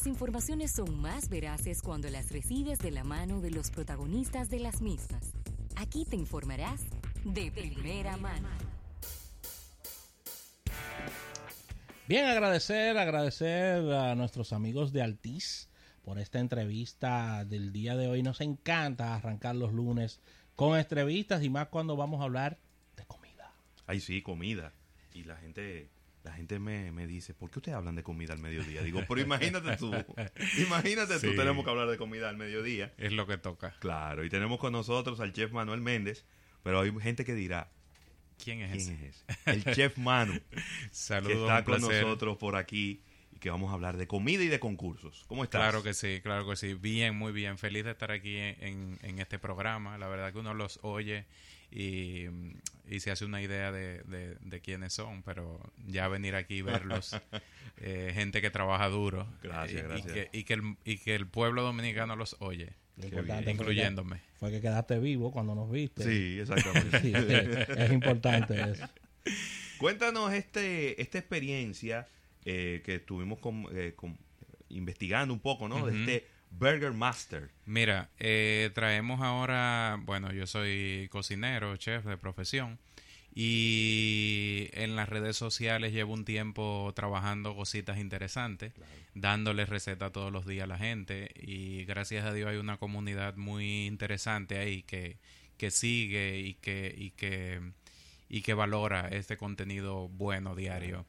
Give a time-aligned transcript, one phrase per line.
[0.00, 4.60] Las informaciones son más veraces cuando las recibes de la mano de los protagonistas de
[4.60, 5.32] las mismas.
[5.74, 6.82] Aquí te informarás
[7.24, 8.48] de primera mano.
[12.06, 15.68] Bien, agradecer, agradecer a nuestros amigos de Altiz
[16.04, 18.22] por esta entrevista del día de hoy.
[18.22, 20.20] Nos encanta arrancar los lunes
[20.54, 22.60] con entrevistas y más cuando vamos a hablar
[22.94, 23.52] de comida.
[23.88, 24.72] Ay, sí, comida.
[25.12, 25.90] Y la gente
[26.24, 28.82] la gente me, me, dice, ¿por qué ustedes hablan de comida al mediodía?
[28.82, 29.92] Digo, pero imagínate tú,
[30.58, 32.92] imagínate tú, tenemos que hablar de comida al mediodía.
[32.98, 33.74] Es lo que toca.
[33.78, 36.24] Claro, y tenemos con nosotros al chef Manuel Méndez,
[36.62, 37.70] pero hay gente que dirá,
[38.42, 39.24] ¿quién es, ¿quién es ese?
[39.46, 40.40] El chef Manu,
[40.90, 44.48] Saludos, que está con nosotros por aquí y que vamos a hablar de comida y
[44.48, 45.24] de concursos.
[45.28, 45.60] ¿Cómo estás?
[45.60, 46.74] Claro que sí, claro que sí.
[46.74, 47.58] Bien, muy bien.
[47.58, 49.98] Feliz de estar aquí en, en este programa.
[49.98, 51.26] La verdad que uno los oye
[51.70, 52.26] y,
[52.88, 54.02] y se hace una idea de,
[54.40, 57.16] de, quiénes son, pero ya venir aquí y verlos,
[57.78, 61.62] eh, gente que trabaja duro gracias, y, que, y, que el, y que el pueblo
[61.62, 62.72] dominicano los oye.
[63.46, 64.20] incluyéndome.
[64.38, 66.02] Fue que quedaste vivo cuando nos viste.
[66.02, 66.98] Sí, exactamente.
[67.84, 68.88] es, importante eso.
[69.78, 72.08] Cuéntanos este, esta experiencia
[72.44, 73.38] eh, que estuvimos
[73.72, 73.94] eh,
[74.70, 75.86] investigando un poco, ¿no?
[75.86, 77.50] De este Burger Master.
[77.66, 82.78] Mira, eh, traemos ahora, bueno, yo soy cocinero, chef de profesión.
[83.34, 88.72] Y en las redes sociales llevo un tiempo trabajando cositas interesantes,
[89.14, 91.30] dándole recetas todos los días a la gente.
[91.36, 95.18] Y gracias a Dios hay una comunidad muy interesante ahí que,
[95.56, 97.60] que sigue y que, y que,
[98.28, 101.06] y que valora este contenido bueno diario.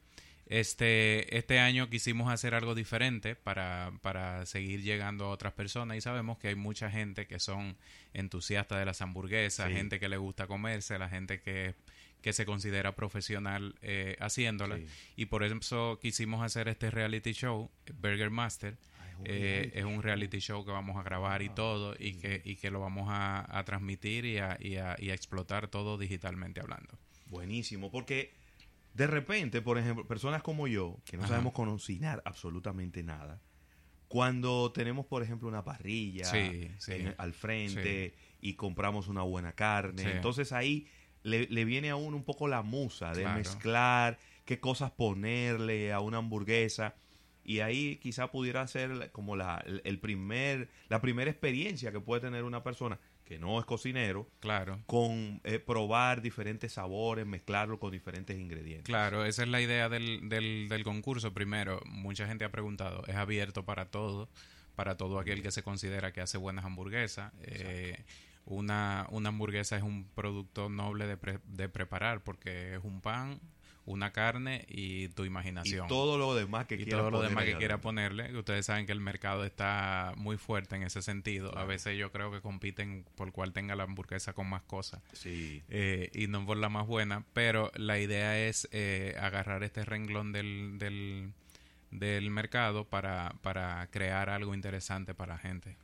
[0.50, 6.00] Este, este año quisimos hacer algo diferente para, para seguir llegando a otras personas y
[6.00, 7.76] sabemos que hay mucha gente que son
[8.14, 11.76] entusiastas de las hamburguesas, gente que le gusta comerse, la gente que,
[12.20, 14.80] que se considera profesional eh, haciéndola.
[15.14, 18.76] Y por eso quisimos hacer este reality show, Burger Master.
[19.24, 22.56] Eh, es un reality show que vamos a grabar y ah, todo y que, y
[22.56, 26.60] que lo vamos a, a transmitir y a, y, a, y a explotar todo digitalmente
[26.60, 26.98] hablando.
[27.26, 28.39] Buenísimo, porque
[29.00, 33.40] de repente, por ejemplo, personas como yo, que no sabemos cocinar absolutamente nada,
[34.08, 36.30] cuando tenemos, por ejemplo, una parrilla
[37.16, 40.86] al frente y compramos una buena carne, entonces ahí
[41.22, 46.18] le, viene a uno un poco la musa de mezclar, qué cosas ponerle a una
[46.18, 46.94] hamburguesa.
[47.42, 52.44] Y ahí quizá pudiera ser como la, el primer, la primera experiencia que puede tener
[52.44, 53.00] una persona
[53.30, 54.80] que no es cocinero, claro.
[54.86, 58.86] con eh, probar diferentes sabores, mezclarlo con diferentes ingredientes.
[58.86, 61.32] Claro, esa es la idea del, del, del concurso.
[61.32, 64.28] Primero, mucha gente ha preguntado, es abierto para todo,
[64.74, 67.32] para todo aquel que se considera que hace buenas hamburguesas.
[67.42, 68.02] Eh,
[68.46, 73.38] una, una hamburguesa es un producto noble de, de preparar porque es un pan,
[73.86, 75.86] una carne y tu imaginación.
[75.86, 78.36] Y todo lo demás que quiera todo lo demás que quiera ponerle.
[78.36, 81.56] Ustedes saben que el mercado está muy fuerte en ese sentido.
[81.56, 85.02] A veces yo creo que compiten por cuál tenga la hamburguesa con más cosas.
[85.12, 85.62] Sí.
[85.68, 87.24] Eh, y no por la más buena.
[87.32, 91.32] Pero la idea es eh, agarrar este renglón del, del,
[91.90, 95.76] del mercado para, para crear algo interesante para la gente.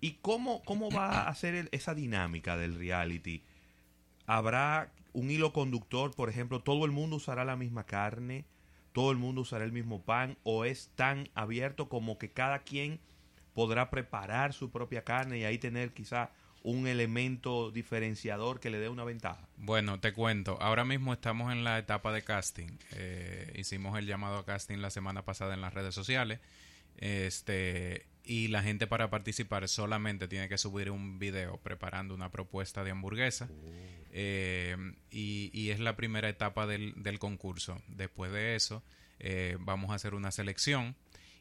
[0.00, 3.42] ¿Y cómo, cómo va a ser esa dinámica del reality?
[4.26, 8.44] ¿Habrá un hilo conductor, por ejemplo, todo el mundo usará la misma carne,
[8.92, 13.00] todo el mundo usará el mismo pan, o es tan abierto como que cada quien
[13.54, 16.30] podrá preparar su propia carne y ahí tener quizá
[16.62, 19.48] un elemento diferenciador que le dé una ventaja?
[19.56, 22.78] Bueno, te cuento, ahora mismo estamos en la etapa de casting.
[22.92, 26.40] Eh, hicimos el llamado a casting la semana pasada en las redes sociales.
[26.98, 32.84] Este, y la gente para participar solamente tiene que subir un video preparando una propuesta
[32.84, 33.48] de hamburguesa.
[33.50, 33.92] Oh.
[34.12, 34.76] Eh,
[35.10, 37.80] y, es la primera etapa del, del concurso.
[37.88, 38.82] Después de eso,
[39.18, 40.94] eh, vamos a hacer una selección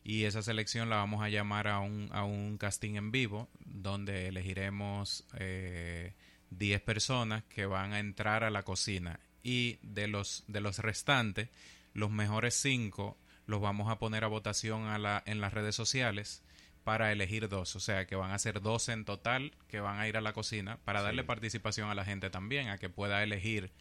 [0.03, 4.27] y esa selección la vamos a llamar a un, a un casting en vivo donde
[4.27, 10.61] elegiremos 10 eh, personas que van a entrar a la cocina y de los, de
[10.61, 11.49] los restantes,
[11.93, 16.43] los mejores 5 los vamos a poner a votación a la, en las redes sociales
[16.83, 20.07] para elegir dos, o sea que van a ser dos en total que van a
[20.07, 23.71] ir a la cocina para darle participación a la gente también, a que pueda elegir.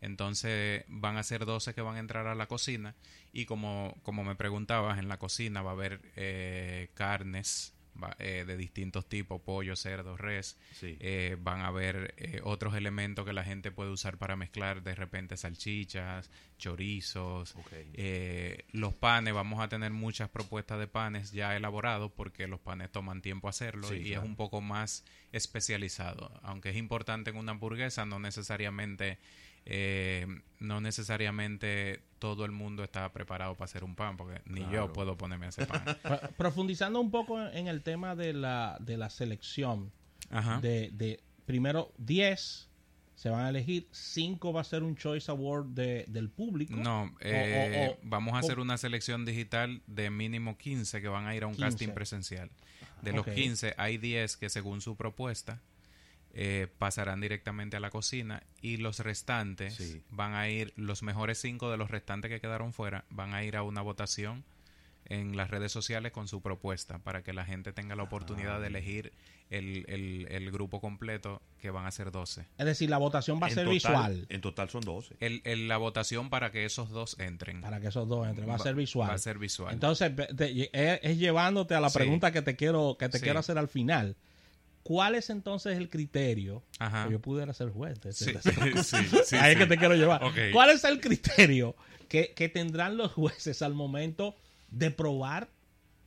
[0.00, 2.94] Entonces van a ser 12 que van a entrar a la cocina
[3.32, 7.74] y como, como me preguntabas, en la cocina va a haber eh, carnes,
[8.18, 10.56] eh, de distintos tipos, pollo, cerdo, res.
[10.82, 14.94] Eh, van a haber eh, otros elementos que la gente puede usar para mezclar, de
[14.94, 17.54] repente salchichas, chorizos,
[18.72, 23.22] los panes, vamos a tener muchas propuestas de panes ya elaborados porque los panes toman
[23.22, 26.32] tiempo hacerlo y es un poco más especializado.
[26.42, 29.18] Aunque es importante en una hamburguesa, no necesariamente
[29.66, 30.26] eh,
[30.58, 35.16] no necesariamente todo el mundo está preparado para hacer un pan, porque ni yo puedo
[35.16, 35.84] ponerme a hacer pan.
[36.36, 39.92] Profundizando un poco en el tema de la, de la selección,
[40.60, 42.70] De, de primero 10
[43.20, 46.74] se van a elegir, 5 va a ser un Choice Award de, del público.
[46.74, 51.42] No, eh, vamos a hacer una selección digital de mínimo 15 que van a ir
[51.42, 52.50] a un casting presencial.
[53.02, 55.60] De los 15 hay 10 que según su propuesta
[56.32, 61.70] eh, pasarán directamente a la cocina y los restantes van a ir, los mejores 5
[61.70, 64.44] de los restantes que quedaron fuera van a ir a una votación
[65.06, 68.68] en las redes sociales con su propuesta para que la gente tenga la oportunidad de
[68.68, 69.12] elegir
[69.50, 69.84] el,
[70.28, 72.46] el, grupo completo que van a ser 12.
[72.56, 74.26] Es decir, la votación va a ser visual.
[74.28, 75.16] En total son 12.
[75.18, 77.60] El, la votación para que esos dos entren.
[77.60, 79.10] Para que esos dos entren, va, a ser visual.
[79.10, 79.74] Va a ser visual.
[79.74, 80.12] Entonces,
[80.72, 84.16] es, llevándote a la pregunta que te quiero que te quiero hacer al final.
[84.82, 86.62] ¿Cuál es entonces el criterio?
[86.78, 87.08] Ajá.
[87.10, 87.98] Yo pudiera ser juez.
[88.12, 88.34] Sí,
[89.24, 90.22] sí, Ahí es que te quiero llevar.
[90.52, 91.76] ¿Cuál es el criterio
[92.08, 94.36] que, que tendrán los jueces al momento
[94.70, 95.48] de probar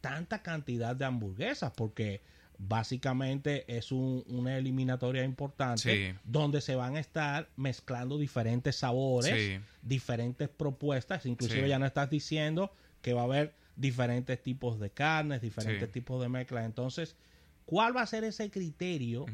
[0.02, 1.72] tanta cantidad de hamburguesas?
[1.76, 2.22] Porque
[2.58, 11.26] básicamente es una eliminatoria importante donde se van a estar mezclando diferentes sabores, diferentes propuestas,
[11.26, 12.72] inclusive ya no estás diciendo
[13.02, 16.66] que va a haber diferentes tipos de carnes, diferentes tipos de mezclas.
[16.66, 17.16] Entonces,
[17.66, 19.26] ¿cuál va a ser ese criterio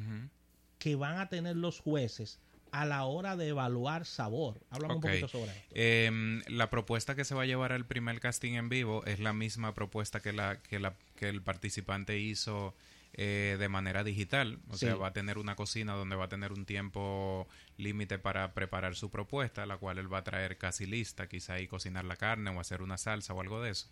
[0.77, 2.39] que van a tener los jueces
[2.71, 4.61] a la hora de evaluar sabor?
[4.69, 5.71] Háblame un poquito sobre esto.
[5.73, 9.33] Em, la propuesta que se va a llevar al primer casting en vivo es la
[9.33, 12.75] misma propuesta que, la, que, la, que el participante hizo
[13.13, 14.59] eh, de manera digital.
[14.69, 18.53] O sea, va a tener una cocina donde va a tener un tiempo límite para
[18.53, 22.15] preparar su propuesta, la cual él va a traer casi lista, quizá ahí cocinar la
[22.15, 23.89] carne o hacer una salsa o algo de eso.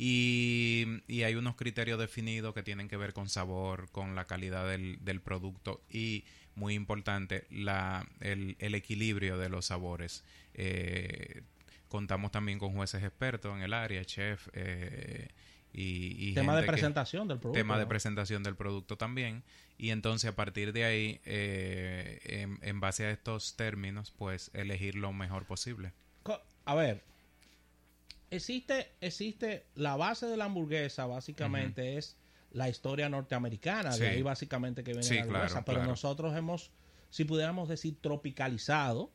[0.00, 4.98] Y, hay unos criterios definidos que tienen que ver con sabor, con la calidad del,
[5.04, 6.24] del producto y,
[6.54, 10.24] muy importante, la, el, el equilibrio de los sabores.
[10.54, 11.42] Eh,
[11.88, 15.28] contamos también con jueces expertos en el área, chef, eh,
[15.72, 17.58] y, tema de presentación del producto.
[17.58, 19.42] Tema de presentación del producto también.
[19.76, 25.12] Y entonces a partir de ahí, eh, en, base a estos términos, pues elegir lo
[25.12, 25.92] mejor posible.
[26.64, 27.02] A ver,
[28.30, 32.16] existe, existe la base de la hamburguesa, básicamente es
[32.50, 36.70] la historia norteamericana, de ahí básicamente que viene la hamburguesa, pero nosotros hemos,
[37.10, 39.10] si pudiéramos decir, tropicalizado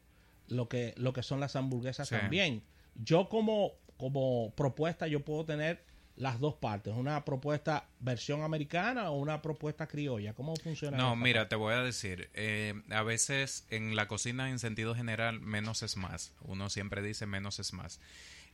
[0.47, 2.63] lo que, lo que son las hamburguesas también.
[2.95, 5.83] Yo como, como propuesta, yo puedo tener
[6.15, 6.93] las dos partes?
[6.93, 10.33] ¿Una propuesta versión americana o una propuesta criolla?
[10.33, 10.97] ¿Cómo funciona?
[10.97, 15.39] No, mira, te voy a decir, eh, a veces en la cocina en sentido general
[15.39, 16.33] menos es más.
[16.41, 17.99] Uno siempre dice menos es más.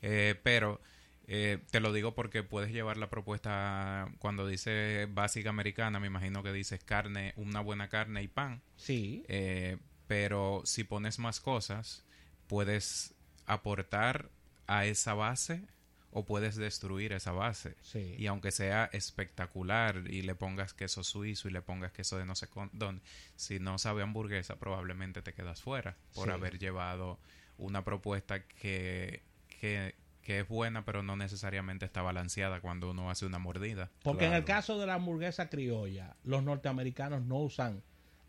[0.01, 0.81] Eh, pero
[1.27, 6.43] eh, te lo digo porque puedes llevar la propuesta cuando dice básica americana, me imagino
[6.43, 8.61] que dices carne, una buena carne y pan.
[8.75, 9.23] Sí.
[10.07, 12.03] pero si pones más cosas,
[12.47, 13.13] puedes
[13.45, 14.29] aportar
[14.65, 15.61] a esa base
[16.11, 17.75] o puedes destruir esa base.
[18.17, 22.35] Y aunque sea espectacular y le pongas queso suizo y le pongas queso de no
[22.35, 23.01] sé dónde,
[23.35, 27.19] si no sabe hamburguesa probablemente te quedas fuera por haber llevado
[27.57, 29.21] una propuesta que,
[29.59, 33.89] que, que, es buena pero no necesariamente está balanceada cuando uno hace una mordida.
[34.03, 37.83] Porque en el caso de la hamburguesa criolla, los norteamericanos no usan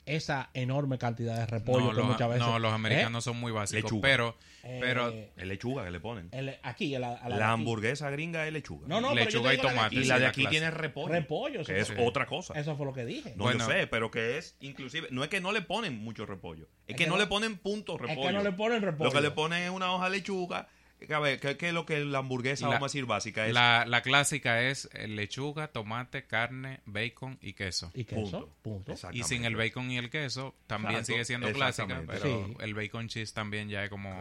[0.06, 2.46] esa enorme cantidad de repollo que muchas veces.
[2.46, 3.30] No, los americanos ¿Eh?
[3.30, 4.36] son muy básicos, pero.
[4.62, 6.30] Eh, pero es lechuga que le ponen.
[6.62, 8.88] aquí, la, la hamburguesa gringa es lechuga.
[8.88, 9.94] No, no, lechuga y tomate.
[9.94, 11.12] Y la de aquí tiene repollo.
[11.12, 12.58] Repollo, que es otra cosa.
[12.58, 13.34] Eso fue lo que dije.
[13.36, 16.68] No, yo sé, pero que es, inclusive, no es que no le ponen mucho repollo,
[16.86, 18.20] es, que, no, le ponen punto repollo.
[18.20, 19.10] Es que no le ponen repollo.
[19.10, 20.68] Lo que le ponen es una hoja de lechuga
[21.08, 23.54] a ver, ¿qué, es lo que la hamburguesa, vamos a decir, básica es?
[23.54, 27.90] La, la clásica es eh, lechuga, tomate, carne, bacon y queso.
[27.94, 28.94] Y queso, punto.
[29.12, 33.32] Y sin el bacon y el queso, también sigue siendo clásica, pero el bacon cheese
[33.32, 34.18] también ya es como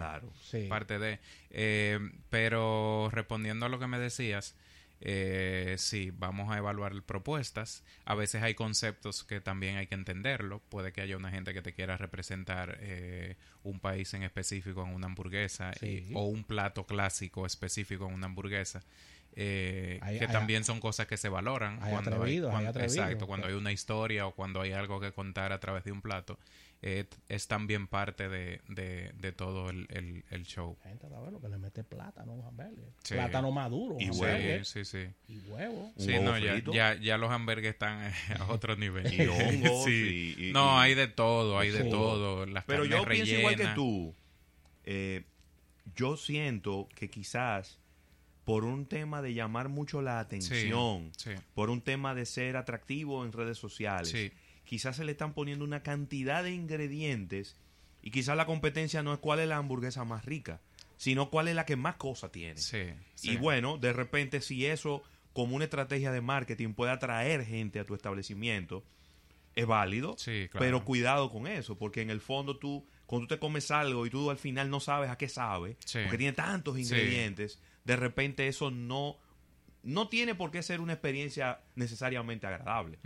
[0.69, 1.19] parte de...
[1.51, 4.55] Eh, pero respondiendo a lo que me decías,
[5.01, 7.83] eh, sí, vamos a evaluar propuestas.
[8.05, 10.61] A veces hay conceptos que también hay que entenderlo.
[10.69, 14.93] Puede que haya una gente que te quiera representar eh, un país en específico en
[14.93, 15.71] una hamburguesa
[16.13, 18.81] o un plato clásico específico en una hamburguesa.
[19.35, 22.39] Eh, que también son cosas que se valoran cuando, hay,
[22.81, 26.01] exacto cuando hay una historia o cuando hay algo que contar a través de un
[26.01, 26.39] plato
[26.81, 29.87] es también parte de, de, todo el,
[30.29, 30.77] el, show.
[30.83, 32.41] Gente, a ver lo que le mete plátano
[33.03, 33.15] sí.
[33.15, 33.97] Plátano maduro.
[33.99, 34.63] Y huevo.
[34.63, 35.91] Sí, sí, Y huevo.
[35.97, 39.13] Sí, no, ya, ya, los hamburgues están a otro nivel.
[39.13, 39.85] y hongos.
[39.85, 40.51] sí.
[40.53, 42.45] no, hay de todo, hay de todo.
[42.45, 44.15] Las Pero yo pienso igual que tú.
[44.85, 45.25] Eh,
[45.95, 47.79] yo siento que quizás
[48.45, 51.11] por un tema de llamar mucho la atención,
[51.53, 54.31] por un tema de ser atractivo en redes sociales,
[54.69, 57.57] quizás se le están poniendo una cantidad de ingredientes
[58.03, 60.61] Y quizás la competencia no es cuál es la hamburguesa más rica,
[60.95, 62.61] sino cuál es la que más cosas tiene.
[63.23, 65.01] Y bueno, de repente si eso
[65.33, 68.83] como una estrategia de marketing puede atraer gente a tu establecimiento,
[69.55, 70.15] es válido,
[70.59, 74.11] pero cuidado con eso, porque en el fondo tú, cuando tú te comes algo y
[74.11, 78.69] tú al final no sabes a qué sabe, porque tiene tantos ingredientes, de repente eso
[78.69, 79.17] no
[79.83, 82.99] no tiene por qué ser una experiencia necesariamente agradable.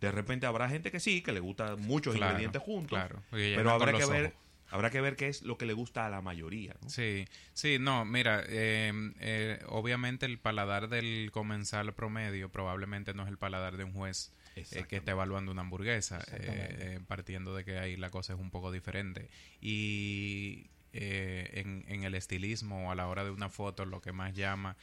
[0.00, 2.98] De repente habrá gente que sí, que le gusta muchos ingredientes juntos,
[3.30, 6.20] pero habrá que ver habrá que ver qué es lo que le gusta a la
[6.20, 6.74] mayoría.
[6.88, 13.28] Sí, sí, no, mira, em, eh, obviamente el paladar del comensal promedio probablemente no es
[13.28, 17.78] el paladar de un juez eh, que está evaluando una hamburguesa, eh, partiendo de que
[17.78, 19.28] ahí la cosa es un poco diferente.
[19.60, 20.66] Y
[20.96, 24.76] en, en, el estilismo o a la hora de una foto lo que más llama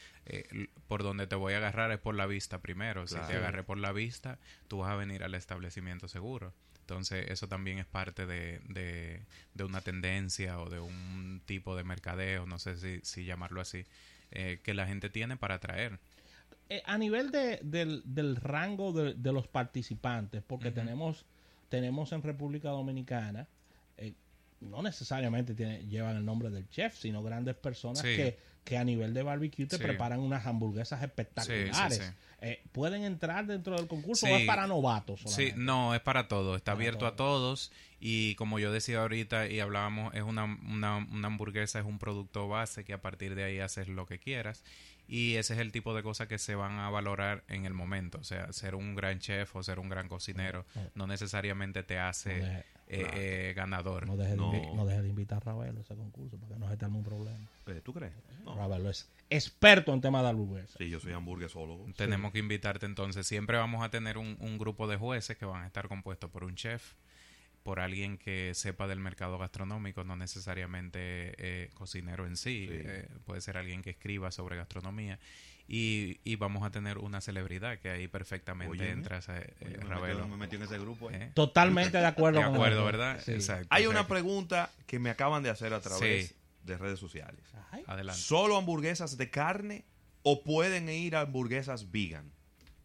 [0.88, 3.08] por donde te voy a agarrar es por la vista primero.
[3.08, 4.38] Si te agarré por la vista
[4.68, 6.54] tú vas a venir al establecimiento seguro.
[6.92, 8.60] Entonces, eso también es parte de,
[9.54, 13.86] de, una tendencia o de un tipo de mercadeo, no sé si, si llamarlo así,
[14.32, 16.00] eh, que la gente tiene para atraer.
[16.68, 21.26] Eh, a nivel de, del, del rango de, de, los participantes, porque tenemos,
[21.70, 23.48] tenemos en República Dominicana,
[23.98, 24.14] eh,
[24.62, 29.14] no necesariamente tiene, llevan el nombre del chef, sino grandes personas que, que a nivel
[29.14, 32.14] de barbecue te preparan unas hamburguesas espectaculares.
[32.44, 35.22] Eh, ¿pueden entrar dentro del concurso o es para novatos?
[35.28, 37.72] Sí, no, es para todos, está abierto a todos.
[38.00, 42.48] Y como yo decía ahorita y hablábamos, es una, una, una, hamburguesa, es un producto
[42.48, 44.64] base que a partir de ahí haces lo que quieras.
[45.08, 48.20] Y ese es el tipo de cosas que se van a valorar en el momento,
[48.20, 50.66] o sea, ser un gran chef o ser un gran cocinero
[50.96, 52.66] no necesariamente te hace...
[52.94, 54.06] Eh, eh, ganador.
[54.06, 57.04] No deje, De, invitar a Ravelo a ese concurso para que no se te un
[57.04, 57.48] problema.
[57.84, 58.12] ¿Tú crees?
[58.46, 60.76] Ravelo es experto en temas de hamburguesas.
[60.78, 61.86] Sí, yo soy hamburguesólogo.
[61.96, 63.26] Tenemos que invitarte entonces.
[63.26, 66.56] Siempre vamos a tener un, grupo de jueces que van a estar compuestos por un
[66.56, 66.96] chef,
[67.64, 71.00] por alguien que sepa del mercado gastronómico, no necesariamente
[71.38, 72.70] eh, cocinero en sí,
[73.26, 75.18] puede ser alguien que escriba sobre gastronomía
[75.74, 80.28] y, y, vamos a tener una celebridad que ahí perfectamente entra eh, Ravelo.
[80.28, 81.10] Me metió en ese grupo.
[81.10, 81.32] ¿Eh?
[81.34, 82.40] Totalmente de acuerdo.
[82.40, 83.18] de acuerdo, ¿verdad?
[83.30, 83.68] Exacto.
[83.70, 86.36] Hay una pregunta que me acaban de hacer a través
[86.66, 87.40] de redes sociales.
[87.88, 88.22] Adelante.
[88.22, 89.86] ¿Solo hamburguesas de carne
[90.24, 92.34] o pueden ir a hamburguesas vegan?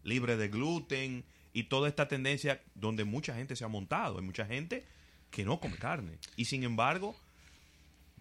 [0.04, 4.18] Libre de gluten y toda esta tendencia donde mucha gente se ha montado.
[4.18, 4.84] Hay mucha gente
[5.32, 6.18] que no come carne.
[6.36, 7.16] Y sin embargo,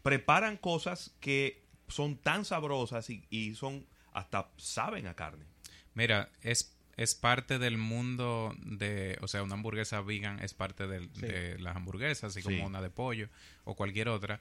[0.02, 5.46] preparan cosas que son tan sabrosas y, y son hasta saben a carne.
[5.94, 11.58] Mira, es, es parte del mundo de, o sea, una hamburguesa vegan es parte de
[11.60, 13.30] las hamburguesas, así como una de pollo
[13.66, 14.40] o cualquier otra.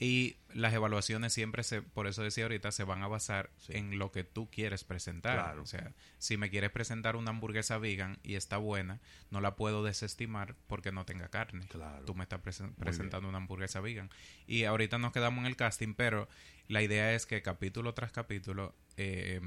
[0.00, 4.12] Y las evaluaciones siempre, se, por eso decía ahorita, se van a basar en lo
[4.12, 5.58] que tú quieres presentar.
[5.58, 9.00] O sea, si me quieres presentar una hamburguesa vegan y está buena,
[9.30, 11.66] no la puedo desestimar porque no tenga carne.
[11.66, 12.04] Claro.
[12.04, 12.40] Tú me estás
[12.78, 14.08] presentando una hamburguesa vegan.
[14.46, 16.28] Y ahorita nos quedamos en el casting, pero
[16.68, 19.40] la idea es que capítulo tras capítulo eh,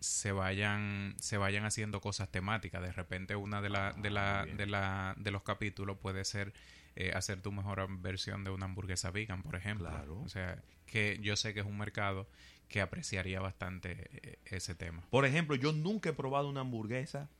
[0.00, 2.82] se vayan se vayan haciendo cosas temáticas.
[2.82, 6.52] De repente una de la, de la, de la de los capítulos puede ser
[6.94, 9.90] eh, hacer tu mejor versión de una hamburguesa vegan, por ejemplo.
[10.22, 12.28] O sea, que yo sé que es un mercado
[12.68, 15.02] que apreciaría bastante eh, ese tema.
[15.10, 17.30] Por ejemplo, yo nunca he probado una hamburguesa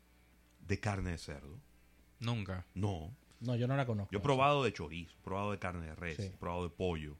[0.60, 1.58] de carne de cerdo.
[2.20, 2.66] Nunca.
[2.74, 3.14] No.
[3.40, 4.12] No, yo no la conozco.
[4.12, 7.16] Yo he probado de chorizo, he probado de carne de res, he probado de pollo,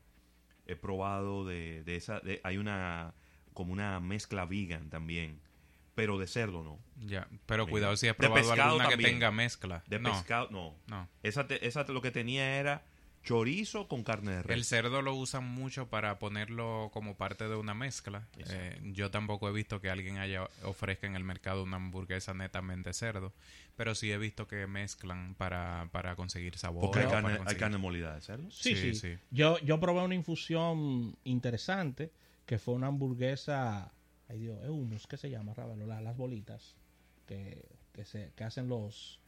[0.66, 3.14] he probado de, de esa, hay una,
[3.52, 5.40] como una mezcla vegan también
[5.94, 6.78] pero de cerdo no.
[7.06, 9.82] Ya, pero cuidado si has probado alguna que tenga mezcla.
[9.87, 10.75] De pescado, no.
[10.87, 11.08] no.
[11.22, 12.84] Esa, esa lo que tenía era
[13.22, 14.56] chorizo con carne de res.
[14.56, 18.26] El cerdo lo usan mucho para ponerlo como parte de una mezcla.
[18.37, 22.92] Eh, yo tampoco he visto que alguien haya ofrezca en el mercado una hamburguesa netamente
[22.92, 23.32] cerdo,
[23.76, 26.82] pero sí he visto que mezclan para, para conseguir sabor.
[26.82, 28.50] Porque hay carne, molida de cerdo.
[28.50, 32.11] Sí sí, sí, Yo, yo probé una infusión interesante
[32.46, 33.92] que fue una hamburguesa
[34.32, 35.86] ay Dios, es humus, ¿qué se llama, Ravelo?
[35.86, 36.74] las bolitas
[37.26, 39.20] que, que, se, que hacen los,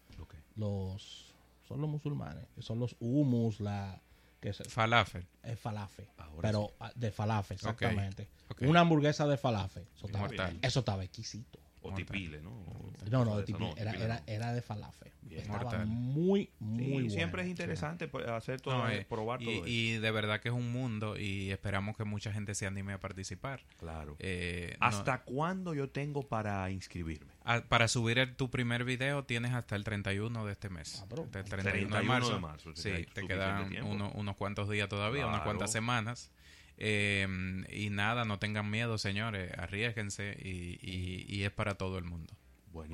[0.56, 1.34] los,
[1.68, 4.00] son los musulmanes, son los humus, la...
[4.40, 5.26] Que es, falafel.
[5.42, 6.06] Es falafel,
[6.42, 8.28] pero de falafel, exactamente.
[8.60, 9.86] Una hamburguesa de falafel.
[9.96, 10.28] Eso estaba,
[10.60, 11.58] eso estaba exquisito.
[11.84, 12.64] O tipile, ¿no?
[13.10, 13.74] No, no, de tipile.
[13.76, 15.12] era, era, era, de falafel.
[15.30, 20.10] Estaba muy, muy Siempre es interesante pues, hacer todo, eh, probar y, todo Y de
[20.10, 23.60] verdad que es un mundo y esperamos que mucha gente se anime a participar.
[23.78, 24.16] Claro.
[24.20, 27.32] Eh, ¿Hasta cuándo yo tengo para inscribirme?
[27.68, 31.04] para subir tu primer video tienes hasta el 31 de este mes.
[31.04, 32.02] Ah, el 31, de
[32.38, 32.74] marzo.
[32.74, 36.30] sí, te quedan unos cuantos días todavía, unas cuantas semanas.
[36.76, 37.26] Eh,
[37.72, 42.34] y nada, no tengan miedo, señores, arriesguense y, y, es para todo el mundo.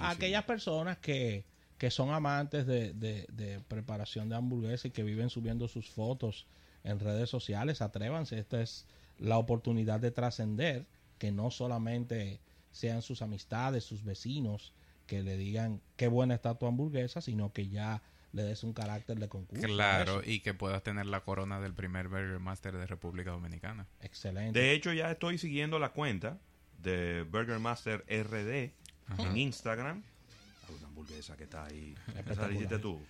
[0.00, 1.44] Aquellas personas que,
[1.78, 6.46] que son amantes de, de, preparación de hamburguesas y que viven subiendo sus fotos
[6.84, 8.38] en redes sociales, atrévanse.
[8.38, 8.86] Esta es
[9.18, 10.86] la oportunidad de trascender,
[11.18, 12.40] que no solamente
[12.72, 14.72] sean sus amistades, sus vecinos,
[15.06, 19.18] que le digan qué buena está tu hamburguesa, sino que ya le des un carácter
[19.18, 19.66] de concurso.
[19.66, 23.86] Claro, y que puedas tener la corona del primer Burger Master de República Dominicana.
[24.00, 24.58] Excelente.
[24.58, 26.38] De hecho, ya estoy siguiendo la cuenta
[26.78, 28.70] de Burger Master RD
[29.18, 30.02] en Instagram.
[30.68, 31.94] Hay una hamburguesa que está ahí.
[32.30, 33.00] Esa la hiciste tú.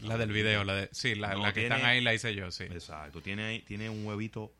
[0.00, 2.64] La del video, la de, sí, la, que están ahí la hice yo, sí.
[2.64, 3.22] Exacto.
[3.22, 4.52] Tiene, tiene un huevito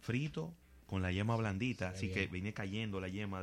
[0.00, 0.52] frito
[0.86, 3.40] con la yema blandita, así que viene cayendo la yema.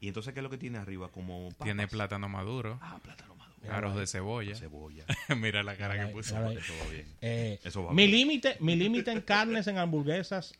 [0.00, 1.10] y entonces, ¿qué es lo que tiene arriba?
[1.10, 2.78] Como Tiene plátano maduro.
[2.80, 3.39] Ah, plátano maduro.
[3.68, 4.54] Aros de cebolla.
[4.56, 5.04] Cebolla.
[5.36, 6.34] Mira la cara que puso.
[6.50, 7.06] Eso va bien.
[7.20, 7.60] Eh,
[7.92, 10.54] mi límite, mi límite en carnes en hamburguesas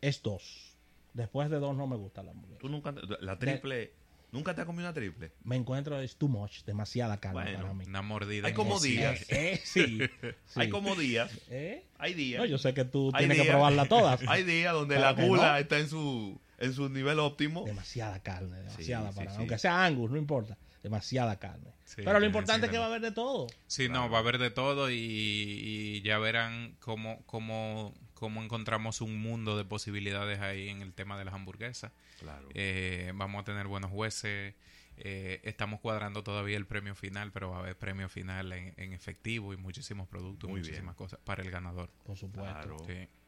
[0.00, 0.76] es dos.
[1.12, 2.60] Después de dos no me gusta la hamburguesa.
[2.60, 3.92] Tú nunca la triple
[4.30, 5.32] ¿Nunca te has comido una triple?
[5.42, 7.84] Me encuentro es too much, demasiada carne para mí.
[7.86, 8.48] Una mordida.
[8.48, 9.24] Hay como días.
[9.30, 10.00] Eh, sí,
[10.54, 11.32] Hay como días.
[11.48, 11.84] ¿Eh?
[11.98, 12.40] Hay días.
[12.40, 14.20] No, yo sé que tú tienes que probarla todas.
[14.28, 17.64] Hay días donde la gula está en su en su nivel óptimo.
[17.64, 20.58] Demasiada carne, demasiada para Aunque sea Angus, no importa.
[20.82, 21.74] Demasiada carne.
[21.96, 23.46] Pero lo importante es que va a haber de todo.
[23.66, 29.00] Sí, no, va a haber de todo y, y ya verán cómo, cómo cómo encontramos
[29.00, 31.92] un mundo de posibilidades ahí en el tema de las hamburguesas.
[32.18, 32.48] Claro.
[32.52, 34.56] Eh, vamos a tener buenos jueces.
[34.96, 39.52] Eh, estamos cuadrando todavía el premio final, pero va a haber premio final en, efectivo
[39.52, 41.90] y muchísimos productos, muchísimas cosas para el ganador.
[42.04, 42.76] Por supuesto.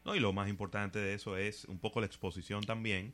[0.03, 3.13] No, y lo más importante de eso es un poco la exposición también,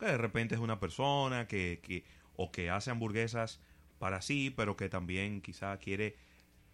[0.00, 2.04] que de repente es una persona que, que
[2.36, 3.60] o que hace hamburguesas
[3.98, 6.16] para sí, pero que también quizá quiere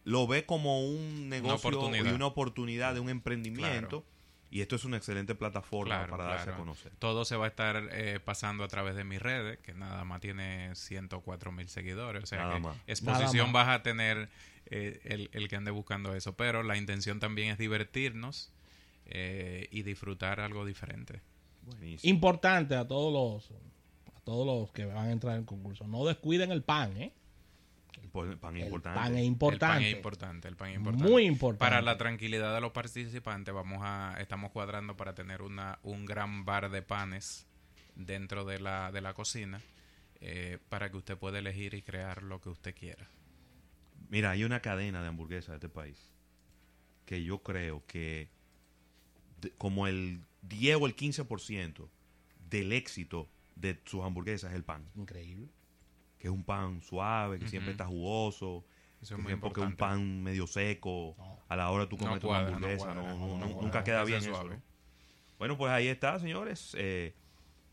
[0.04, 4.04] lo ve como un negocio y una oportunidad de un emprendimiento.
[4.50, 6.92] Y esto es una excelente plataforma para darse a conocer.
[7.00, 10.20] Todo se va a estar eh, pasando a través de mis redes, que nada más
[10.20, 12.22] tiene 104 mil seguidores.
[12.22, 14.28] O sea, que exposición vas a tener
[14.66, 16.36] eh, el, el, que ande buscando eso.
[16.36, 18.52] Pero la intención también es divertirnos
[19.06, 21.20] eh, y disfrutar algo diferente.
[22.02, 23.58] Importante a todos los
[24.24, 25.86] todos los que van a entrar en el concurso.
[25.86, 27.12] No descuiden el pan, ¿eh?
[28.02, 29.00] El pan es importante.
[29.00, 30.48] Pan es importante.
[30.48, 31.10] El pan es importante.
[31.10, 31.58] Muy importante.
[31.58, 36.44] Para la tranquilidad de los participantes, vamos a, estamos cuadrando para tener una, un gran
[36.44, 37.46] bar de panes
[37.96, 39.60] dentro de la, de la cocina
[40.20, 43.08] eh, para que usted pueda elegir y crear lo que usted quiera.
[44.08, 46.12] Mira, hay una cadena de hamburguesas de este país
[47.04, 48.28] que yo creo que
[49.58, 51.88] como el 10 o el 15%
[52.48, 54.88] del éxito de sus hamburguesas es el pan.
[54.94, 55.48] Increíble
[56.24, 58.64] que es un pan suave, que siempre está jugoso.
[59.02, 61.14] Eso es que un pan medio seco,
[61.50, 64.48] a la hora tú comes tu hamburguesa, nunca queda bien eso.
[65.38, 66.74] Bueno, pues ahí está, señores.
[66.78, 67.14] Eh,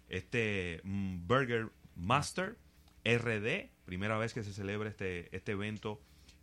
[0.10, 2.58] este mm, Burger Master
[3.06, 6.02] RD, primera vez que se celebra este, este evento.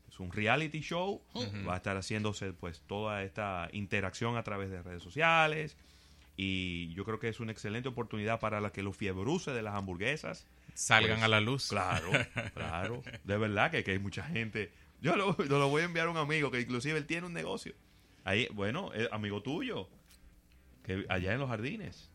[0.09, 1.23] Es un reality show.
[1.69, 5.77] Va a estar haciéndose pues toda esta interacción a través de redes sociales.
[6.41, 9.75] Y yo creo que es una excelente oportunidad para la que los fiebruces de las
[9.75, 11.69] hamburguesas salgan pues, a la luz.
[11.69, 12.13] Claro,
[12.55, 13.03] claro.
[13.25, 14.71] De verdad que, hay mucha gente.
[15.03, 17.75] Yo lo, lo, voy a enviar a un amigo que inclusive él tiene un negocio.
[18.23, 19.89] Ahí, bueno, amigo tuyo,
[20.85, 22.09] que allá en los jardines.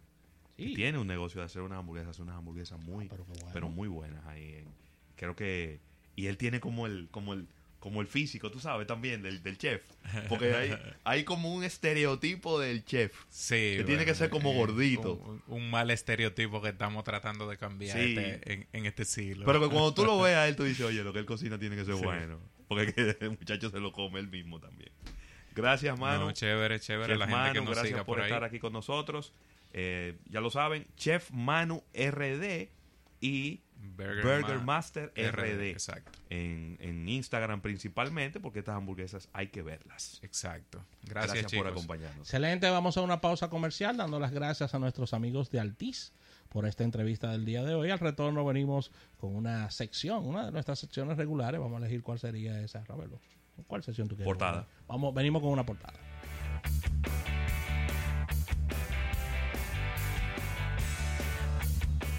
[0.56, 4.64] Tiene un negocio de hacer unas hamburguesas, unas hamburguesas muy, ah, pero, muy buenas ahí.
[5.18, 5.82] Creo que
[6.16, 7.48] y él tiene como el como el
[7.84, 9.82] como el físico, tú sabes, también del, del chef.
[10.30, 13.12] Porque hay, hay como un estereotipo del chef.
[13.28, 13.76] Sí.
[13.76, 15.42] Que tiene que ser como gordito.
[15.48, 19.46] Un, mal estereotipo que estamos tratando de cambiar este, en, este siglo.
[19.46, 21.60] Pero que cuando tú lo ves a él, tú dices, oye, lo que él cocina
[21.60, 22.40] tiene que ser bueno.
[22.70, 24.94] Porque el muchacho se lo come él mismo también.
[25.54, 26.32] Gracias, mano.
[26.32, 27.18] chévere, chévere.
[27.18, 29.34] la gente que nos gracias por, estar aquí con nosotros.
[29.74, 32.70] Eh, ya lo saben, Chef Manu RD
[33.20, 33.60] y
[33.96, 35.72] Burger, Master RD.
[35.72, 36.12] Exacto.
[36.30, 40.20] En, en, Instagram principalmente, porque estas hamburguesas hay que verlas.
[40.24, 40.84] Exacto.
[41.04, 42.28] Gracias, por acompañarnos.
[42.28, 46.14] Excelente, vamos a una pausa comercial, dando las gracias a nuestros amigos de Altiz
[46.50, 47.90] por esta entrevista del día de hoy.
[47.90, 51.60] Al retorno venimos con una sección, una de nuestras secciones regulares.
[51.60, 53.20] Vamos a elegir cuál sería esa, Ravelo.
[53.68, 54.28] ¿Cuál sección tú quieres?
[54.28, 54.68] Portada.
[54.88, 55.94] Vamos, venimos con una portada.